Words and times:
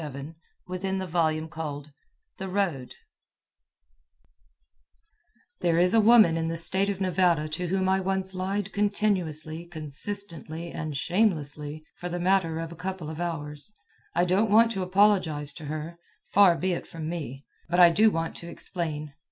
Sestina 0.01 0.35
of 0.67 0.81
the 0.81 0.93
Tramp 0.97 1.53
Royal 1.55 1.83
CONFESSION 2.39 2.89
There 5.59 5.77
is 5.77 5.93
a 5.93 5.99
woman 6.01 6.37
in 6.37 6.47
the 6.47 6.57
state 6.57 6.89
of 6.89 6.99
Nevada 7.01 7.47
to 7.49 7.67
whom 7.67 7.87
I 7.87 7.99
once 7.99 8.33
lied 8.33 8.73
continuously, 8.73 9.67
consistently, 9.67 10.71
and 10.71 10.97
shamelessly, 10.97 11.85
for 11.97 12.09
the 12.09 12.19
matter 12.19 12.57
of 12.59 12.71
a 12.71 12.75
couple 12.75 13.11
of 13.11 13.21
hours. 13.21 13.71
I 14.15 14.25
don't 14.25 14.49
want 14.49 14.71
to 14.71 14.81
apologize 14.81 15.53
to 15.53 15.65
her. 15.65 15.99
Far 16.29 16.55
be 16.55 16.71
it 16.73 16.87
from 16.87 17.07
me. 17.07 17.45
But 17.69 17.79
I 17.79 17.91
do 17.91 18.09
want 18.09 18.35
to 18.37 18.49
explain. 18.49 19.13